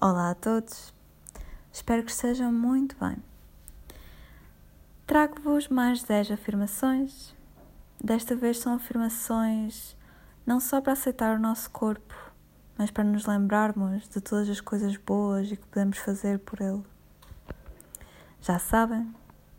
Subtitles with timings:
[0.00, 0.94] Olá a todos,
[1.72, 3.16] espero que estejam muito bem.
[5.04, 7.34] Trago-vos mais 10 afirmações.
[8.00, 9.96] Desta vez são afirmações
[10.46, 12.14] não só para aceitar o nosso corpo,
[12.76, 16.84] mas para nos lembrarmos de todas as coisas boas e que podemos fazer por ele.
[18.40, 19.12] Já sabem,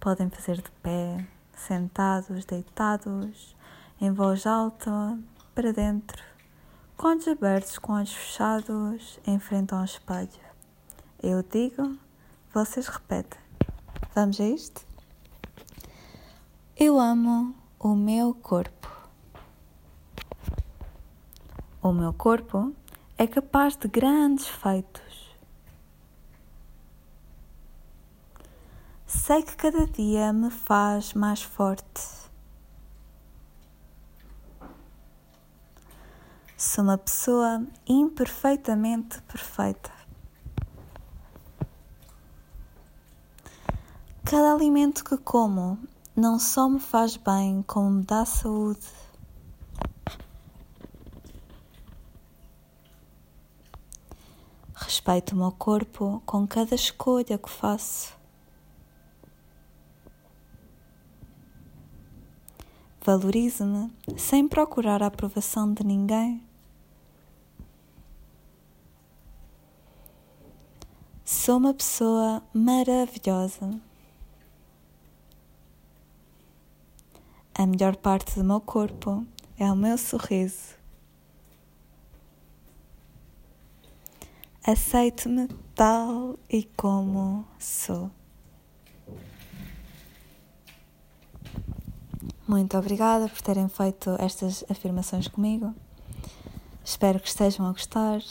[0.00, 3.54] podem fazer de pé, sentados, deitados,
[4.00, 5.16] em voz alta,
[5.54, 6.33] para dentro
[7.06, 10.28] olhos abertos, com olhos fechados, em frente ao espelho.
[11.22, 11.98] Eu digo,
[12.52, 13.38] vocês repetem.
[14.14, 14.86] Vamos a isto?
[16.76, 18.90] Eu amo o meu corpo.
[21.82, 22.74] O meu corpo
[23.18, 25.36] é capaz de grandes feitos.
[29.06, 32.23] Sei que cada dia me faz mais forte.
[36.66, 39.92] Sou uma pessoa imperfeitamente perfeita.
[44.24, 45.78] Cada alimento que como
[46.16, 48.88] não só me faz bem, como me dá saúde.
[54.74, 58.16] Respeito o meu corpo com cada escolha que faço.
[63.02, 66.53] Valorizo-me sem procurar a aprovação de ninguém.
[71.44, 73.78] Sou uma pessoa maravilhosa.
[77.54, 79.26] A melhor parte do meu corpo
[79.58, 80.74] é o meu sorriso.
[84.66, 88.10] Aceito-me tal e como sou.
[92.48, 95.74] Muito obrigada por terem feito estas afirmações comigo.
[96.82, 98.22] Espero que estejam a gostar.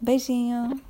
[0.00, 0.89] Beijinho!